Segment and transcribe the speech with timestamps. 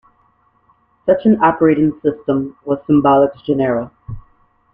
[1.05, 3.91] Such an operating system was Symbolics Genera.